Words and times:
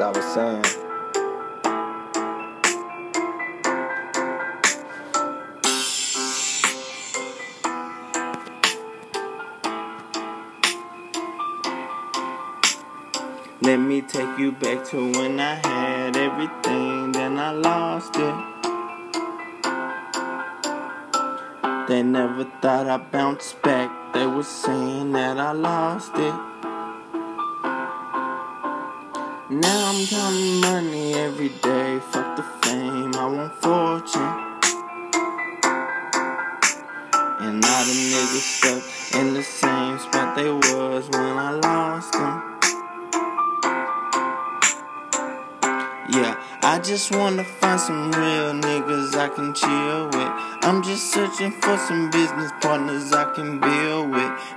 as 0.00 0.06
I 0.06 0.10
was 0.16 0.24
saying. 0.34 0.64
Let 13.62 13.76
me 13.76 14.00
take 14.00 14.38
you 14.38 14.52
back 14.52 14.86
to 14.86 15.12
when 15.12 15.38
I 15.38 15.54
had 15.56 16.16
everything, 16.16 17.12
then 17.12 17.38
I 17.38 17.50
lost 17.50 18.16
it. 18.16 18.34
They 21.88 22.02
never 22.02 22.44
thought 22.62 22.88
I'd 22.88 23.10
bounce 23.12 23.52
back, 23.52 23.90
they 24.14 24.26
were 24.26 24.44
saying 24.44 25.12
that 25.12 25.38
I 25.38 25.52
lost 25.52 26.12
it. 26.14 26.59
Now 29.50 29.90
I'm 29.90 30.06
counting 30.06 30.60
money 30.60 31.14
every 31.14 31.48
day, 31.48 31.98
fuck 32.12 32.36
the 32.36 32.44
fame, 32.62 33.12
I 33.16 33.26
want 33.26 33.52
fortune. 33.60 34.22
And 37.40 37.64
all 37.64 37.84
the 37.84 37.96
niggas 38.12 38.46
stuck 38.46 39.20
in 39.20 39.34
the 39.34 39.42
same 39.42 39.98
spot 39.98 40.36
they 40.36 40.48
was 40.48 41.08
when 41.10 41.36
I 41.36 41.50
lost 41.50 42.12
them. 42.12 42.50
Yeah, 46.10 46.36
I 46.62 46.78
just 46.78 47.10
wanna 47.10 47.42
find 47.42 47.80
some 47.80 48.12
real 48.12 48.52
niggas 48.52 49.16
I 49.16 49.30
can 49.30 49.52
chill 49.52 50.06
with. 50.06 50.32
I'm 50.62 50.80
just 50.84 51.12
searching 51.12 51.50
for 51.50 51.76
some 51.76 52.08
business 52.12 52.52
partners 52.60 53.12
I 53.12 53.34
can 53.34 53.58
build. 53.58 53.99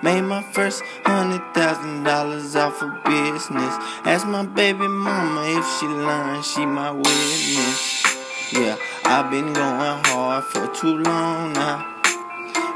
Made 0.04 0.24
my 0.24 0.44
first 0.44 0.84
hundred 1.06 1.42
thousand 1.54 2.04
dollars 2.04 2.58
off 2.58 2.82
of 2.82 2.92
business. 3.06 3.74
Ask 4.04 4.28
my 4.28 4.46
baby 4.46 4.86
mama 4.86 5.44
if 5.48 5.66
she 5.80 5.88
lying, 5.88 6.44
she 6.44 6.66
my 6.66 6.92
witness. 6.92 8.04
Yeah, 8.52 8.76
I've 9.06 9.32
been 9.32 9.54
going 9.54 10.04
hard 10.04 10.44
for 10.44 10.68
too 10.76 10.98
long 10.98 11.54
now. 11.54 11.88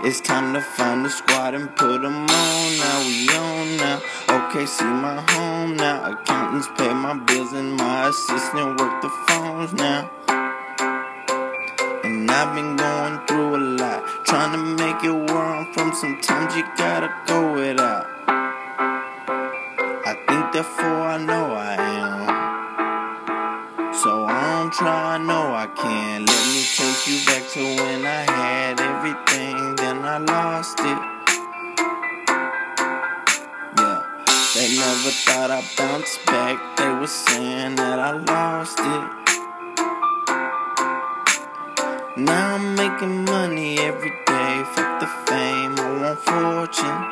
It's 0.06 0.22
time 0.22 0.54
to 0.54 0.62
find 0.62 1.04
the 1.04 1.10
squad 1.10 1.54
and 1.54 1.76
put 1.76 2.02
them 2.02 2.16
on 2.16 2.78
now. 2.80 3.00
We 3.06 3.28
on 3.28 3.76
now. 3.76 4.02
Okay, 4.30 4.66
see 4.66 4.86
my 4.86 5.20
home 5.32 5.76
now. 5.76 6.10
Accountants 6.14 6.70
pay 6.78 6.94
my 6.94 7.14
bills 7.26 7.52
and 7.52 7.76
my 7.76 8.08
assistant 8.08 8.80
work 8.80 9.02
the 9.02 9.10
phones 9.28 9.74
now. 9.74 10.10
And 12.06 12.32
I've 12.32 12.56
been 12.56 12.78
going 12.78 13.20
through 13.28 13.56
a 13.58 13.62
lot. 13.84 14.06
Trying 14.24 14.54
to 14.54 14.64
make 14.82 15.04
it 15.04 15.27
I'm 15.68 15.74
from. 15.74 15.94
Sometimes 15.94 16.56
you 16.56 16.64
gotta 16.78 17.14
go 17.26 17.54
without. 17.54 18.06
I 20.06 20.14
think 20.28 20.54
therefore 20.54 21.02
I 21.02 21.18
know 21.18 21.54
I 21.54 21.76
am. 21.76 22.28
So 23.94 24.26
I 24.26 24.62
don't 24.62 24.72
try, 24.72 25.16
I 25.16 25.18
know 25.18 25.54
I 25.56 25.68
can. 25.68 26.26
Let 26.26 26.48
me 26.54 26.64
take 26.76 27.08
you 27.08 27.20
back 27.26 27.50
to 27.54 27.60
when 27.60 28.06
I 28.06 28.24
had 28.32 28.80
everything, 28.80 29.76
then 29.76 30.06
I 30.06 30.18
lost 30.20 30.80
it. 30.80 31.00
Yeah, 33.78 34.04
they 34.56 34.76
never 34.76 35.12
thought 35.26 35.52
I'd 35.52 35.68
bounce 35.78 36.18
back. 36.28 36.78
They 36.78 36.90
were 36.90 37.08
saying 37.08 37.76
that 37.76 38.00
I 38.00 38.12
lost 38.12 38.80
it. 38.80 39.27
Now 42.18 42.56
I'm 42.56 42.74
making 42.74 43.26
money 43.26 43.78
every 43.78 44.10
day. 44.10 44.64
Fuck 44.74 45.00
the 45.02 45.06
fame, 45.28 45.76
I 45.78 45.88
want 46.02 46.20
fortune. 46.26 47.04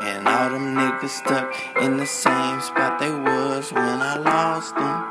And 0.00 0.26
all 0.26 0.48
them 0.48 0.74
niggas 0.74 1.10
stuck 1.10 1.54
in 1.82 1.98
the 1.98 2.06
same 2.06 2.62
spot 2.62 2.98
they 3.00 3.10
was 3.10 3.70
when 3.70 4.00
I 4.00 4.16
lost 4.16 4.74
them. 4.76 5.05